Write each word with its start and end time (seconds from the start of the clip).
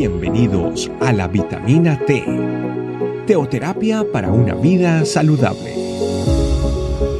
Bienvenidos 0.00 0.90
a 1.02 1.12
la 1.12 1.28
vitamina 1.28 2.02
T, 2.06 2.24
teoterapia 3.26 4.02
para 4.10 4.32
una 4.32 4.54
vida 4.54 5.04
saludable. 5.04 5.74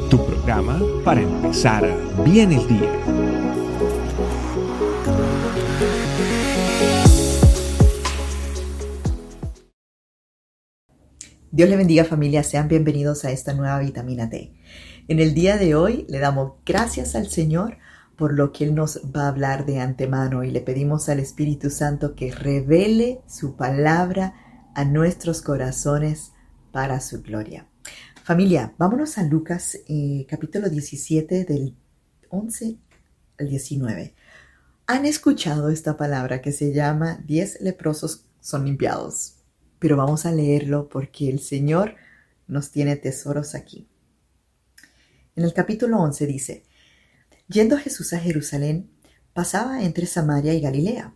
Tu 0.09 0.17
programa 0.25 0.81
para 1.05 1.21
empezar 1.21 1.87
bien 2.25 2.53
el 2.53 2.67
día. 2.67 2.91
Dios 11.51 11.69
le 11.69 11.77
bendiga 11.77 12.05
familia, 12.07 12.43
sean 12.43 12.67
bienvenidos 12.67 13.27
a 13.27 13.31
esta 13.31 13.53
nueva 13.53 13.79
vitamina 13.81 14.31
T. 14.31 14.55
En 15.07 15.21
el 15.21 15.35
día 15.35 15.59
de 15.59 15.75
hoy 15.75 16.07
le 16.09 16.19
damos 16.19 16.53
gracias 16.65 17.15
al 17.15 17.29
Señor 17.29 17.77
por 18.21 18.35
lo 18.35 18.53
que 18.53 18.65
Él 18.65 18.75
nos 18.75 19.01
va 19.17 19.23
a 19.23 19.29
hablar 19.29 19.65
de 19.65 19.81
antemano 19.81 20.45
y 20.45 20.51
le 20.51 20.61
pedimos 20.61 21.09
al 21.09 21.21
Espíritu 21.21 21.71
Santo 21.71 22.15
que 22.15 22.31
revele 22.31 23.23
su 23.27 23.57
palabra 23.57 24.35
a 24.75 24.85
nuestros 24.85 25.41
corazones 25.41 26.33
para 26.71 27.01
su 27.01 27.23
gloria. 27.23 27.67
Familia, 28.23 28.75
vámonos 28.77 29.17
a 29.17 29.23
Lucas 29.23 29.79
eh, 29.89 30.27
capítulo 30.29 30.69
17 30.69 31.47
del 31.47 31.75
11 32.29 32.77
al 33.39 33.49
19. 33.49 34.15
¿Han 34.87 35.07
escuchado 35.07 35.71
esta 35.71 35.97
palabra 35.97 36.43
que 36.43 36.53
se 36.53 36.75
llama 36.75 37.25
10 37.25 37.63
leprosos 37.63 38.27
son 38.39 38.67
limpiados? 38.67 39.37
Pero 39.79 39.97
vamos 39.97 40.27
a 40.27 40.33
leerlo 40.33 40.91
porque 40.91 41.31
el 41.31 41.41
Señor 41.41 41.95
nos 42.47 42.71
tiene 42.71 42.97
tesoros 42.97 43.55
aquí. 43.55 43.89
En 45.37 45.45
el 45.45 45.55
capítulo 45.55 45.97
11 46.01 46.27
dice, 46.27 46.65
Yendo 47.51 47.79
Jesús 47.79 48.13
a 48.13 48.21
Jerusalén, 48.21 48.89
pasaba 49.33 49.83
entre 49.83 50.07
Samaria 50.07 50.55
y 50.55 50.61
Galilea, 50.61 51.15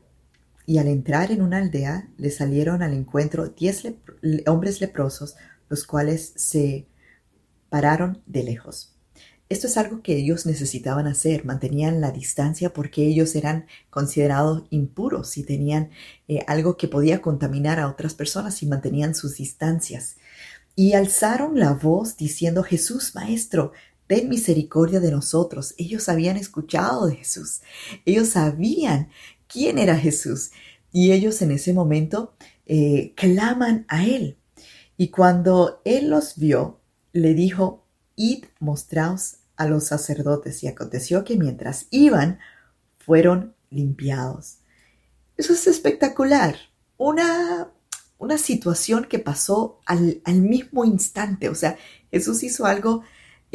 y 0.66 0.78
al 0.78 0.88
entrar 0.88 1.30
en 1.30 1.42
una 1.42 1.58
aldea 1.58 2.08
le 2.16 2.30
salieron 2.32 2.82
al 2.82 2.92
encuentro 2.92 3.50
diez 3.50 3.84
hombres 4.46 4.80
leprosos, 4.80 5.36
los 5.68 5.86
cuales 5.86 6.32
se 6.34 6.88
pararon 7.68 8.20
de 8.26 8.42
lejos. 8.42 8.96
Esto 9.48 9.68
es 9.68 9.76
algo 9.76 10.02
que 10.02 10.16
ellos 10.16 10.44
necesitaban 10.44 11.06
hacer, 11.06 11.44
mantenían 11.44 12.00
la 12.00 12.10
distancia 12.10 12.72
porque 12.72 13.06
ellos 13.06 13.36
eran 13.36 13.66
considerados 13.90 14.64
impuros 14.70 15.36
y 15.36 15.44
tenían 15.44 15.90
eh, 16.26 16.40
algo 16.48 16.76
que 16.76 16.88
podía 16.88 17.22
contaminar 17.22 17.78
a 17.78 17.88
otras 17.88 18.14
personas 18.14 18.60
y 18.62 18.66
mantenían 18.66 19.14
sus 19.14 19.36
distancias. 19.36 20.16
Y 20.74 20.94
alzaron 20.94 21.60
la 21.60 21.74
voz 21.74 22.16
diciendo, 22.16 22.64
Jesús, 22.64 23.14
Maestro, 23.14 23.72
ten 24.06 24.28
misericordia 24.28 25.00
de 25.00 25.10
nosotros. 25.10 25.74
Ellos 25.78 26.08
habían 26.08 26.36
escuchado 26.36 27.06
de 27.06 27.16
Jesús. 27.16 27.60
Ellos 28.04 28.28
sabían 28.28 29.08
quién 29.46 29.78
era 29.78 29.96
Jesús. 29.96 30.50
Y 30.92 31.12
ellos 31.12 31.42
en 31.42 31.50
ese 31.50 31.72
momento 31.72 32.34
eh, 32.66 33.12
claman 33.16 33.84
a 33.88 34.04
Él. 34.04 34.38
Y 34.96 35.08
cuando 35.08 35.80
Él 35.84 36.10
los 36.10 36.36
vio, 36.36 36.80
le 37.12 37.34
dijo, 37.34 37.84
id, 38.16 38.44
mostraos 38.60 39.36
a 39.56 39.66
los 39.66 39.84
sacerdotes. 39.84 40.62
Y 40.62 40.68
aconteció 40.68 41.24
que 41.24 41.36
mientras 41.36 41.86
iban, 41.90 42.38
fueron 42.98 43.54
limpiados. 43.70 44.58
Eso 45.36 45.52
es 45.52 45.66
espectacular. 45.66 46.56
Una, 46.96 47.70
una 48.18 48.38
situación 48.38 49.06
que 49.06 49.18
pasó 49.18 49.80
al, 49.86 50.20
al 50.24 50.42
mismo 50.42 50.84
instante. 50.84 51.48
O 51.48 51.54
sea, 51.54 51.76
Jesús 52.10 52.44
hizo 52.44 52.66
algo 52.66 53.02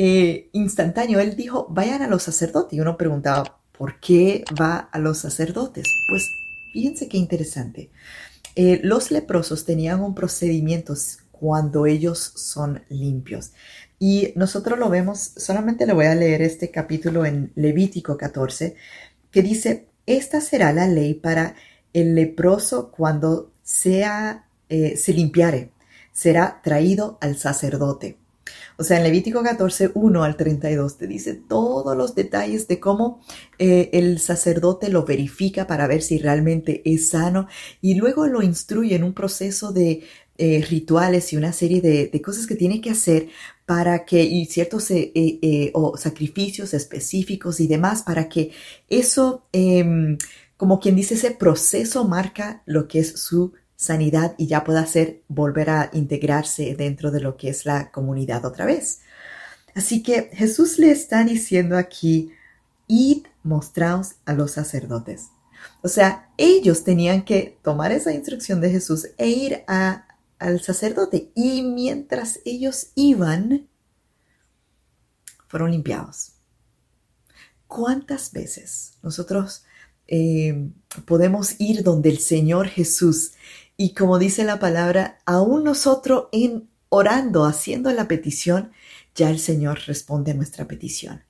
eh, 0.01 0.49
instantáneo. 0.53 1.19
Él 1.19 1.35
dijo, 1.35 1.67
vayan 1.69 2.01
a 2.01 2.07
los 2.07 2.23
sacerdotes. 2.23 2.71
Y 2.71 2.79
uno 2.79 2.95
preguntaba, 2.95 3.59
¿por 3.77 3.99
qué 3.99 4.45
va 4.59 4.77
a 4.77 4.97
los 4.97 5.17
sacerdotes? 5.17 5.83
Pues 6.07 6.23
fíjense 6.71 7.09
qué 7.09 7.17
interesante. 7.17 7.91
Eh, 8.55 8.79
los 8.81 9.11
leprosos 9.11 9.65
tenían 9.65 9.99
un 9.99 10.15
procedimiento 10.15 10.93
cuando 11.31 11.85
ellos 11.85 12.17
son 12.17 12.81
limpios. 12.87 13.51
Y 13.99 14.31
nosotros 14.37 14.79
lo 14.79 14.89
vemos, 14.89 15.19
solamente 15.35 15.85
le 15.85 15.91
voy 15.91 16.05
a 16.05 16.15
leer 16.15 16.43
este 16.43 16.71
capítulo 16.71 17.25
en 17.25 17.51
Levítico 17.55 18.15
14, 18.15 18.77
que 19.31 19.41
dice, 19.41 19.89
esta 20.05 20.39
será 20.39 20.71
la 20.71 20.87
ley 20.87 21.13
para 21.13 21.55
el 21.91 22.15
leproso 22.15 22.89
cuando 22.89 23.51
sea, 23.63 24.47
eh, 24.69 24.95
se 24.95 25.11
limpiare, 25.11 25.71
será 26.13 26.61
traído 26.63 27.17
al 27.19 27.35
sacerdote. 27.35 28.18
O 28.77 28.83
sea, 28.83 28.97
en 28.97 29.03
Levítico 29.03 29.43
14, 29.43 29.91
1 29.93 30.23
al 30.23 30.37
32 30.37 30.97
te 30.97 31.07
dice 31.07 31.33
todos 31.33 31.97
los 31.97 32.15
detalles 32.15 32.67
de 32.67 32.79
cómo 32.79 33.21
eh, 33.57 33.89
el 33.93 34.19
sacerdote 34.19 34.89
lo 34.89 35.03
verifica 35.03 35.67
para 35.67 35.87
ver 35.87 36.01
si 36.01 36.17
realmente 36.17 36.81
es 36.85 37.09
sano 37.09 37.47
y 37.81 37.95
luego 37.95 38.27
lo 38.27 38.41
instruye 38.41 38.95
en 38.95 39.03
un 39.03 39.13
proceso 39.13 39.71
de 39.73 40.03
eh, 40.37 40.65
rituales 40.69 41.33
y 41.33 41.37
una 41.37 41.51
serie 41.51 41.81
de, 41.81 42.21
cosas 42.21 42.47
que 42.47 42.55
tiene 42.55 42.79
que 42.79 42.91
hacer 42.91 43.27
para 43.65 44.05
que, 44.05 44.23
y 44.23 44.45
ciertos 44.45 44.89
eh, 44.91 45.71
o 45.73 45.97
sacrificios 45.97 46.73
específicos 46.73 47.59
y 47.59 47.67
demás, 47.67 48.03
para 48.03 48.29
que 48.29 48.51
eso, 48.87 49.43
em, 49.51 50.17
como 50.55 50.79
quien 50.79 50.95
dice, 50.95 51.15
ese 51.15 51.31
proceso 51.31 52.05
marca 52.05 52.63
lo 52.65 52.87
que 52.87 52.99
es 52.99 53.19
su 53.19 53.53
sanidad 53.79 54.35
y 54.37 54.47
ya 54.47 54.65
pueda 54.65 54.81
hacer 54.81 55.23
volver 55.29 55.69
a 55.69 55.89
integrarse 55.93 56.75
dentro 56.75 57.11
de 57.11 57.21
lo 57.21 57.37
que 57.37 57.47
es 57.47 57.65
la 57.65 57.91
comunidad 57.91 58.43
otra 58.43 58.65
vez. 58.65 58.99
Así 59.73 60.03
que 60.03 60.29
Jesús 60.33 60.79
le 60.79 60.91
está 60.91 61.23
diciendo 61.23 61.77
aquí, 61.77 62.33
id, 62.87 63.25
mostraos 63.41 64.15
a 64.25 64.33
los 64.33 64.51
sacerdotes. 64.51 65.29
O 65.81 65.87
sea, 65.87 66.29
ellos 66.35 66.83
tenían 66.83 67.23
que 67.23 67.57
tomar 67.63 67.93
esa 67.93 68.11
instrucción 68.11 68.59
de 68.59 68.69
Jesús 68.69 69.07
e 69.17 69.29
ir 69.29 69.63
al 69.65 70.61
sacerdote. 70.61 71.31
Y 71.33 71.61
mientras 71.61 72.41
ellos 72.43 72.87
iban, 72.95 73.69
fueron 75.47 75.71
limpiados. 75.71 76.33
¿Cuántas 77.65 78.33
veces 78.33 78.97
nosotros 79.01 79.63
eh, 80.07 80.69
podemos 81.05 81.55
ir 81.59 81.83
donde 81.83 82.09
el 82.09 82.19
Señor 82.19 82.67
Jesús 82.67 83.33
y 83.81 83.93
como 83.93 84.19
dice 84.19 84.43
la 84.43 84.59
palabra, 84.59 85.19
aún 85.25 85.63
nosotros 85.63 86.25
en 86.33 86.67
orando, 86.89 87.45
haciendo 87.45 87.89
la 87.93 88.09
petición, 88.09 88.73
ya 89.15 89.29
el 89.29 89.39
Señor 89.39 89.79
responde 89.87 90.31
a 90.31 90.33
nuestra 90.33 90.67
petición. 90.67 91.23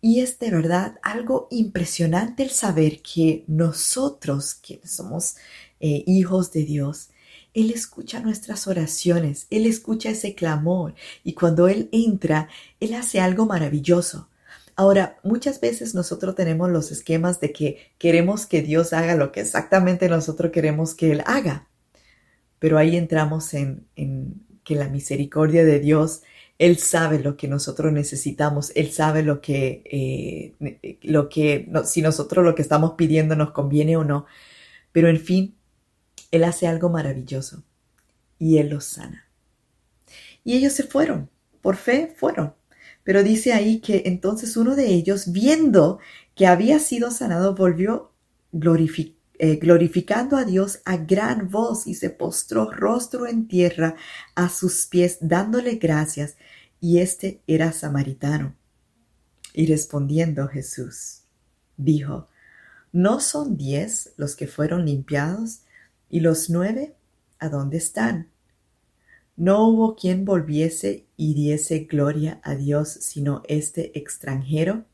Y 0.00 0.18
es 0.18 0.40
de 0.40 0.50
verdad 0.50 0.98
algo 1.00 1.46
impresionante 1.52 2.42
el 2.42 2.50
saber 2.50 3.02
que 3.02 3.44
nosotros, 3.46 4.54
quienes 4.54 4.90
somos 4.90 5.36
eh, 5.78 6.02
hijos 6.08 6.50
de 6.50 6.64
Dios, 6.64 7.10
Él 7.54 7.70
escucha 7.70 8.18
nuestras 8.18 8.66
oraciones, 8.66 9.46
Él 9.50 9.64
escucha 9.64 10.10
ese 10.10 10.34
clamor 10.34 10.96
y 11.22 11.34
cuando 11.34 11.68
Él 11.68 11.88
entra, 11.92 12.48
Él 12.80 12.94
hace 12.94 13.20
algo 13.20 13.46
maravilloso. 13.46 14.28
Ahora, 14.74 15.20
muchas 15.22 15.60
veces 15.60 15.94
nosotros 15.94 16.34
tenemos 16.34 16.68
los 16.68 16.90
esquemas 16.90 17.38
de 17.38 17.52
que 17.52 17.92
queremos 17.96 18.44
que 18.44 18.62
Dios 18.62 18.92
haga 18.92 19.14
lo 19.14 19.30
que 19.30 19.40
exactamente 19.40 20.08
nosotros 20.08 20.50
queremos 20.50 20.92
que 20.92 21.12
Él 21.12 21.22
haga. 21.26 21.68
Pero 22.66 22.78
ahí 22.78 22.96
entramos 22.96 23.54
en, 23.54 23.86
que 24.64 24.74
la 24.74 24.88
misericordia 24.88 25.64
de 25.64 25.78
Dios, 25.78 26.22
Él 26.58 26.78
sabe 26.78 27.20
lo 27.20 27.36
que 27.36 27.46
nosotros 27.46 27.92
necesitamos, 27.92 28.72
Él 28.74 28.90
sabe 28.90 29.22
lo 29.22 29.40
que, 29.40 29.84
eh, 29.84 30.96
lo 31.02 31.28
que 31.28 31.70
si 31.84 32.02
nosotros 32.02 32.44
lo 32.44 32.56
que 32.56 32.62
estamos 32.62 32.94
pidiendo 32.94 33.36
nos 33.36 33.52
conviene 33.52 33.96
o 33.96 34.02
no. 34.02 34.26
Pero 34.90 35.08
en 35.08 35.20
fin, 35.20 35.54
Él 36.32 36.42
hace 36.42 36.66
algo 36.66 36.88
maravilloso 36.88 37.62
y 38.36 38.58
Él 38.58 38.70
los 38.70 38.84
sana. 38.86 39.30
Y 40.42 40.56
ellos 40.56 40.72
se 40.72 40.82
fueron, 40.82 41.30
por 41.62 41.76
fe 41.76 42.12
fueron. 42.16 42.52
Pero 43.04 43.22
dice 43.22 43.52
ahí 43.52 43.78
que 43.78 44.02
entonces 44.06 44.56
uno 44.56 44.74
de 44.74 44.88
ellos, 44.88 45.30
viendo 45.30 46.00
que 46.34 46.48
había 46.48 46.80
sido 46.80 47.12
sanado, 47.12 47.54
volvió 47.54 48.10
glorificado 48.50 49.15
eh, 49.38 49.56
glorificando 49.56 50.36
a 50.36 50.44
Dios 50.44 50.80
a 50.84 50.96
gran 50.96 51.50
voz 51.50 51.86
y 51.86 51.94
se 51.94 52.10
postró 52.10 52.70
rostro 52.70 53.26
en 53.26 53.48
tierra 53.48 53.96
a 54.34 54.48
sus 54.48 54.86
pies 54.86 55.18
dándole 55.20 55.76
gracias 55.76 56.36
y 56.80 56.98
este 56.98 57.42
era 57.46 57.72
samaritano. 57.72 58.54
Y 59.52 59.66
respondiendo 59.66 60.48
Jesús, 60.48 61.22
dijo, 61.76 62.28
¿no 62.92 63.20
son 63.20 63.56
diez 63.56 64.12
los 64.16 64.36
que 64.36 64.46
fueron 64.46 64.84
limpiados 64.84 65.62
y 66.08 66.20
los 66.20 66.50
nueve 66.50 66.94
a 67.38 67.48
dónde 67.48 67.78
están? 67.78 68.30
No 69.36 69.68
hubo 69.68 69.96
quien 69.96 70.24
volviese 70.24 71.06
y 71.16 71.34
diese 71.34 71.80
gloria 71.80 72.40
a 72.42 72.54
Dios 72.54 72.88
sino 72.88 73.42
este 73.48 73.98
extranjero 73.98 74.84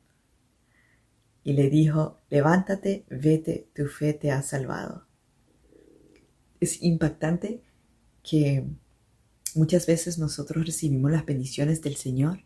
y 1.44 1.55
le 1.55 1.71
dijo, 1.71 2.19
levántate, 2.31 3.05
vete, 3.09 3.69
tu 3.75 3.87
fe 3.87 4.12
te 4.12 4.31
ha 4.31 4.43
salvado. 4.43 5.06
Es 6.61 6.83
impactante 6.83 7.62
que 8.23 8.65
muchas 9.55 9.87
veces 9.87 10.19
nosotros 10.19 10.65
recibimos 10.65 11.11
las 11.11 11.27
bendiciones 11.27 11.83
del 11.83 11.97
Señor 11.97 12.44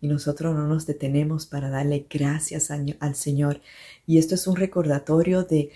y 0.00 0.08
nosotros 0.08 0.54
no 0.54 0.66
nos 0.66 0.86
detenemos 0.86 1.46
para 1.46 1.70
darle 1.70 2.06
gracias 2.08 2.70
al 2.70 3.14
Señor. 3.14 3.60
Y 4.06 4.18
esto 4.18 4.34
es 4.34 4.46
un 4.46 4.56
recordatorio 4.56 5.42
de, 5.42 5.72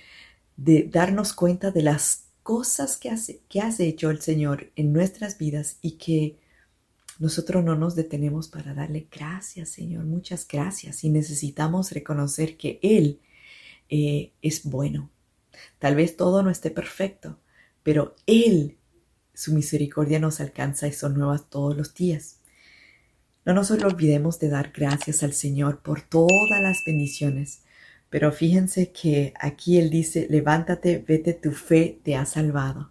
darnos 0.57 1.33
cuenta 1.33 1.71
de 1.71 1.83
las 1.83 2.27
cosas 2.43 2.97
que, 2.97 3.11
hace, 3.11 3.41
que 3.49 3.61
hecho 3.79 4.11
el 4.11 4.21
Señor 4.21 4.71
en 4.77 4.93
nuestras 4.93 5.39
vidas 5.39 5.79
y 5.83 5.93
que 5.93 6.39
nosotros 7.21 7.63
no 7.63 7.77
nos 7.77 7.95
detenemos 7.95 8.49
para 8.49 8.75
darle 8.75 9.07
gracias, 9.15 9.69
Señor, 9.69 10.05
muchas 10.07 10.49
gracias. 10.49 11.05
Y 11.05 11.11
necesitamos 11.11 11.93
reconocer 11.93 12.57
que 12.57 12.81
Él 12.83 13.21
eh, 13.91 14.33
es 14.43 14.65
bueno. 14.65 15.11
Tal 15.79 15.95
vez 15.95 16.17
todo 16.17 16.43
no 16.43 16.51
esté 16.51 16.71
perfecto, 16.71 17.39
pero 17.83 18.17
Él, 18.27 18.79
su 19.35 19.53
misericordia 19.53 20.19
nos 20.19 20.41
alcanza 20.41 20.89
y 20.89 20.93
son 20.93 21.15
nuevas 21.15 21.49
todos 21.51 21.77
los 21.77 21.95
días. 21.95 22.41
No 23.45 23.55
nos 23.55 23.71
olvidemos 23.71 24.39
de 24.39 24.49
dar 24.49 24.73
gracias 24.75 25.23
al 25.23 25.33
Señor 25.33 25.83
por 25.83 26.03
todas 26.03 26.61
las 26.63 26.79
bendiciones. 26.87 27.63
Pero 28.11 28.33
fíjense 28.33 28.93
que 28.93 29.33
aquí 29.41 29.79
Él 29.79 29.89
dice, 29.89 30.27
levántate, 30.29 31.05
vete, 31.07 31.33
tu 31.33 31.53
fe 31.53 32.01
te 32.03 32.17
ha 32.17 32.27
salvado. 32.27 32.91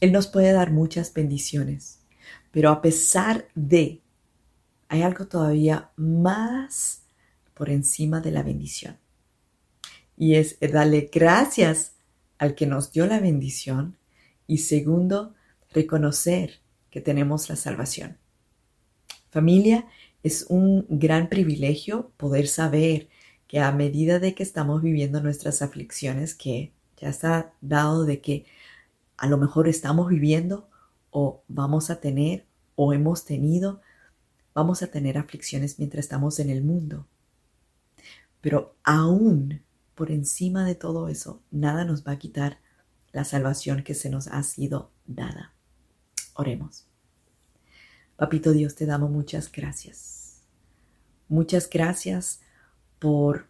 Él 0.00 0.12
nos 0.12 0.26
puede 0.26 0.52
dar 0.52 0.70
muchas 0.70 1.12
bendiciones, 1.12 1.99
pero 2.50 2.70
a 2.70 2.82
pesar 2.82 3.48
de, 3.54 4.00
hay 4.88 5.02
algo 5.02 5.26
todavía 5.26 5.90
más 5.96 7.02
por 7.54 7.70
encima 7.70 8.20
de 8.20 8.30
la 8.30 8.42
bendición. 8.42 8.98
Y 10.16 10.34
es 10.34 10.58
darle 10.60 11.10
gracias 11.12 11.96
al 12.38 12.54
que 12.54 12.66
nos 12.66 12.92
dio 12.92 13.06
la 13.06 13.20
bendición 13.20 13.96
y 14.46 14.58
segundo, 14.58 15.34
reconocer 15.70 16.60
que 16.90 17.00
tenemos 17.00 17.48
la 17.48 17.56
salvación. 17.56 18.18
Familia, 19.30 19.86
es 20.22 20.46
un 20.48 20.86
gran 20.88 21.28
privilegio 21.28 22.12
poder 22.16 22.48
saber 22.48 23.08
que 23.46 23.60
a 23.60 23.72
medida 23.72 24.18
de 24.18 24.34
que 24.34 24.42
estamos 24.42 24.82
viviendo 24.82 25.20
nuestras 25.20 25.62
aflicciones, 25.62 26.34
que 26.34 26.72
ya 26.96 27.08
está 27.08 27.52
dado 27.60 28.04
de 28.04 28.20
que 28.20 28.46
a 29.16 29.26
lo 29.26 29.38
mejor 29.38 29.68
estamos 29.68 30.08
viviendo 30.08 30.69
o 31.10 31.42
vamos 31.48 31.90
a 31.90 32.00
tener 32.00 32.46
o 32.74 32.92
hemos 32.92 33.24
tenido, 33.24 33.80
vamos 34.54 34.82
a 34.82 34.88
tener 34.88 35.18
aflicciones 35.18 35.78
mientras 35.78 36.04
estamos 36.04 36.38
en 36.38 36.50
el 36.50 36.62
mundo. 36.62 37.06
Pero 38.40 38.76
aún 38.82 39.62
por 39.94 40.10
encima 40.10 40.64
de 40.64 40.74
todo 40.74 41.08
eso, 41.08 41.42
nada 41.50 41.84
nos 41.84 42.06
va 42.06 42.12
a 42.12 42.18
quitar 42.18 42.58
la 43.12 43.24
salvación 43.24 43.82
que 43.82 43.94
se 43.94 44.08
nos 44.08 44.28
ha 44.28 44.42
sido 44.42 44.90
dada. 45.06 45.52
Oremos. 46.34 46.86
Papito 48.16 48.52
Dios, 48.52 48.74
te 48.76 48.86
damos 48.86 49.10
muchas 49.10 49.50
gracias. 49.52 50.40
Muchas 51.28 51.68
gracias 51.68 52.40
por 52.98 53.48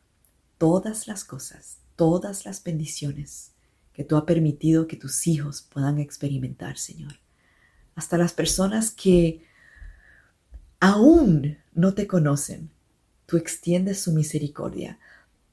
todas 0.59 1.06
las 1.06 1.25
cosas, 1.25 1.79
todas 1.97 2.45
las 2.45 2.63
bendiciones 2.63 3.53
que 3.93 4.05
tú 4.05 4.17
has 4.17 4.25
permitido 4.25 4.87
que 4.87 4.97
tus 4.97 5.27
hijos 5.27 5.63
puedan 5.63 5.99
experimentar, 5.99 6.79
Señor. 6.79 7.21
Hasta 7.95 8.19
las 8.19 8.33
personas 8.33 8.91
que 8.91 9.45
aún 10.79 11.59
no 11.73 11.95
te 11.95 12.07
conocen, 12.07 12.71
tú 13.27 13.37
extiendes 13.37 14.01
su 14.01 14.13
misericordia. 14.13 14.99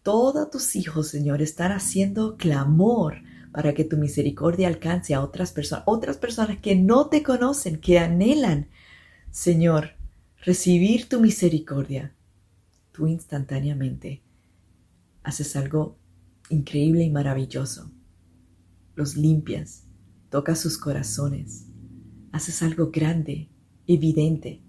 Todos 0.04 0.50
tus 0.50 0.76
hijos, 0.76 1.10
Señor, 1.10 1.42
están 1.42 1.72
haciendo 1.72 2.38
clamor 2.38 3.22
para 3.52 3.74
que 3.74 3.84
tu 3.84 3.98
misericordia 3.98 4.68
alcance 4.68 5.14
a 5.14 5.22
otras 5.22 5.52
personas, 5.52 5.84
otras 5.88 6.18
personas 6.18 6.60
que 6.60 6.76
no 6.76 7.08
te 7.08 7.24
conocen, 7.24 7.80
que 7.80 8.00
anhelan 8.00 8.68
Señor, 9.38 9.92
recibir 10.44 11.08
tu 11.08 11.20
misericordia, 11.20 12.16
tú 12.92 13.06
instantáneamente 13.06 14.24
haces 15.22 15.56
algo 15.56 16.00
increíble 16.50 17.04
y 17.04 17.12
maravilloso. 17.12 17.92
Los 18.96 19.16
limpias, 19.16 19.84
tocas 20.32 20.60
sus 20.60 20.80
corazones, 20.80 21.67
haces 22.38 22.64
algo 22.64 22.92
grande, 22.92 23.50
evidente, 23.88 24.62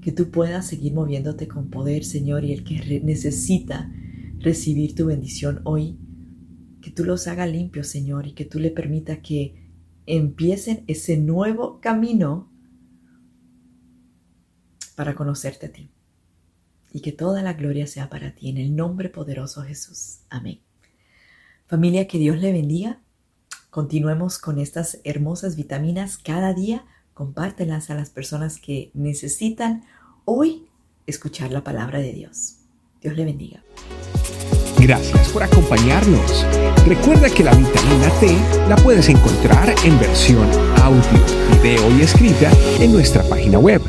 que 0.00 0.12
tú 0.12 0.30
puedas 0.30 0.66
seguir 0.66 0.92
moviéndote 0.92 1.48
con 1.48 1.70
poder, 1.70 2.04
Señor, 2.04 2.44
y 2.44 2.52
el 2.52 2.64
que 2.64 3.00
necesita 3.00 3.92
recibir 4.38 4.94
tu 4.94 5.06
bendición 5.06 5.60
hoy, 5.64 5.98
que 6.80 6.90
tú 6.90 7.04
los 7.04 7.26
haga 7.28 7.46
limpios, 7.46 7.86
Señor, 7.86 8.26
y 8.26 8.32
que 8.32 8.44
tú 8.44 8.58
le 8.58 8.70
permita 8.70 9.22
que 9.22 9.72
empiecen 10.06 10.84
ese 10.86 11.16
nuevo 11.16 11.80
camino 11.80 12.50
para 14.96 15.14
conocerte 15.14 15.66
a 15.66 15.72
ti. 15.72 15.90
Y 16.92 17.00
que 17.00 17.12
toda 17.12 17.42
la 17.42 17.52
gloria 17.52 17.86
sea 17.86 18.10
para 18.10 18.34
ti 18.34 18.48
en 18.48 18.56
el 18.56 18.74
nombre 18.74 19.08
poderoso 19.08 19.62
Jesús. 19.62 20.22
Amén. 20.28 20.60
Familia, 21.66 22.08
que 22.08 22.18
Dios 22.18 22.40
le 22.40 22.52
bendiga. 22.52 23.00
Continuemos 23.70 24.38
con 24.38 24.58
estas 24.58 24.98
hermosas 25.04 25.54
vitaminas 25.54 26.18
cada 26.18 26.52
día. 26.52 26.84
Compártelas 27.14 27.90
a 27.90 27.94
las 27.94 28.10
personas 28.10 28.58
que 28.58 28.90
necesitan 28.94 29.84
hoy 30.24 30.66
escuchar 31.06 31.52
la 31.52 31.62
palabra 31.62 32.00
de 32.00 32.12
Dios. 32.12 32.56
Dios 33.00 33.16
le 33.16 33.24
bendiga. 33.24 33.62
Gracias 34.78 35.28
por 35.28 35.42
acompañarnos. 35.42 36.44
Recuerda 36.86 37.30
que 37.30 37.44
la 37.44 37.54
vitamina 37.54 38.10
T 38.18 38.36
la 38.68 38.76
puedes 38.76 39.08
encontrar 39.08 39.72
en 39.84 39.98
versión 40.00 40.48
audio, 40.82 41.02
video 41.52 41.96
y 41.96 42.02
escrita 42.02 42.50
en 42.80 42.92
nuestra 42.92 43.22
página 43.24 43.58
web 43.58 43.82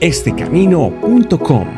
estecamino.com. 0.00 1.68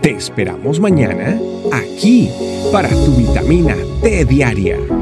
Te 0.00 0.10
esperamos 0.10 0.78
mañana 0.78 1.40
aquí 1.72 2.30
para 2.70 2.88
tu 2.90 3.16
vitamina 3.16 3.76
T 4.02 4.24
diaria. 4.26 5.01